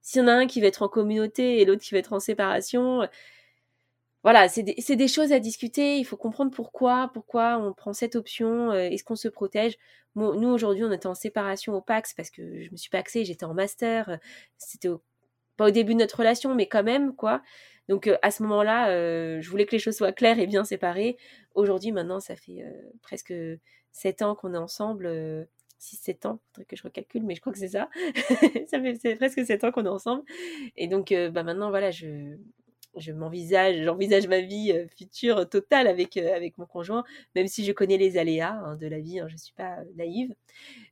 [0.00, 2.12] s'il y en a un qui va être en communauté et l'autre qui va être
[2.12, 3.02] en séparation,
[4.22, 5.98] voilà, c'est des, choses à discuter.
[5.98, 8.70] Il faut comprendre pourquoi, pourquoi on prend cette option.
[8.70, 9.76] Euh, est-ce qu'on se protège?
[10.14, 13.44] Nous, aujourd'hui, on était en séparation au PAX parce que je me suis paxée, j'étais
[13.44, 14.18] en master.
[14.58, 14.90] C'était
[15.56, 17.42] pas au début de notre relation, mais quand même, quoi.
[17.88, 21.16] Donc à ce moment-là, je voulais que les choses soient claires et bien séparées.
[21.54, 22.62] Aujourd'hui, maintenant, ça fait
[23.00, 23.34] presque
[23.92, 25.48] 7 ans qu'on est ensemble.
[25.80, 27.88] 6-7 ans, faudrait que je recalcule, mais je crois que c'est ça.
[28.70, 30.22] ça fait presque 7 ans qu'on est ensemble.
[30.76, 32.36] Et donc, bah maintenant, voilà, je,
[32.96, 37.96] je m'envisage, j'envisage ma vie future totale avec, avec mon conjoint, même si je connais
[37.96, 40.34] les aléas hein, de la vie, hein, je ne suis pas naïve.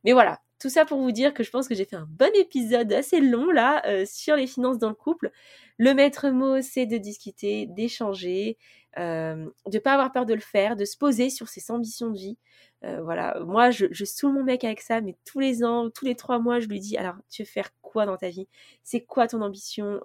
[0.03, 2.31] Mais voilà, tout ça pour vous dire que je pense que j'ai fait un bon
[2.35, 5.31] épisode assez long là sur les finances dans le couple.
[5.77, 8.57] Le maître mot, c'est de discuter, d'échanger,
[8.97, 12.37] de pas avoir peur de le faire, de se poser sur ses ambitions de vie.
[12.83, 16.15] Voilà, moi je, je saoule mon mec avec ça, mais tous les ans, tous les
[16.15, 18.47] trois mois, je lui dis alors tu veux faire quoi dans ta vie?
[18.83, 20.01] C'est quoi ton ambition?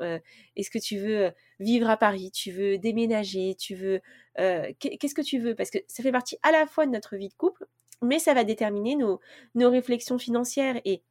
[0.57, 2.31] Est-ce que tu veux vivre à Paris?
[2.33, 3.55] Tu veux déménager?
[3.59, 4.01] Tu veux
[4.37, 5.55] qu'est-ce que tu veux?
[5.55, 7.67] Parce que ça fait partie à la fois de notre vie de couple,
[8.03, 9.21] mais ça va déterminer nos,
[9.55, 10.81] nos réflexions financières.
[10.85, 11.03] Et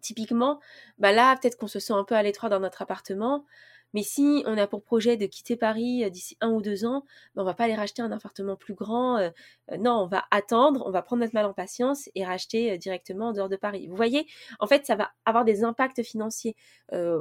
[0.00, 0.58] typiquement,
[0.98, 3.44] bah là, peut-être qu'on se sent un peu à l'étroit dans notre appartement,
[3.94, 7.04] mais si on a pour projet de quitter Paris euh, d'ici un ou deux ans,
[7.34, 9.18] ben on va pas aller racheter un appartement plus grand.
[9.18, 9.30] Euh,
[9.70, 13.28] euh, non, on va attendre, on va prendre notre mal en patience et racheter directement
[13.28, 13.86] en dehors de Paris.
[13.88, 14.26] Vous voyez,
[14.60, 16.56] en fait, ça va avoir des impacts financiers.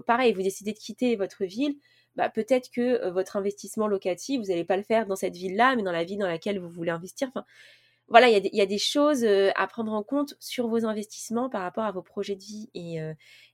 [0.07, 1.75] pareil, vous décidez de quitter votre ville.
[2.15, 5.83] Bah, peut-être que votre investissement locatif, vous n'allez pas le faire dans cette ville-là, mais
[5.83, 7.29] dans la ville dans laquelle vous voulez investir.
[8.11, 11.85] Voilà, il y, a des choses à prendre en compte sur vos investissements par rapport
[11.85, 12.99] à vos projets de vie et,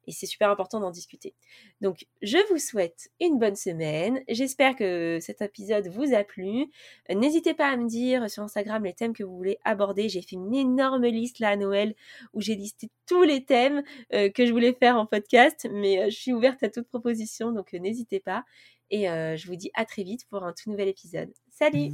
[0.09, 1.35] c'est super important d'en discuter.
[1.81, 4.23] Donc, je vous souhaite une bonne semaine.
[4.29, 6.71] J'espère que cet épisode vous a plu.
[7.13, 10.07] N'hésitez pas à me dire sur Instagram les thèmes que vous voulez aborder.
[10.07, 11.93] J'ai fait une énorme liste là à Noël
[12.33, 16.33] où j'ai listé tous les thèmes que je voulais faire en podcast, mais je suis
[16.33, 18.43] ouverte à toute proposition, donc n'hésitez pas.
[18.89, 21.31] Et je vous dis à très vite pour un tout nouvel épisode.
[21.51, 21.91] Salut